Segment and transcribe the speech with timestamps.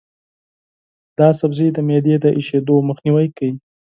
[1.17, 3.51] دا سبزی د معدې د سوزش مخنیوی کوي.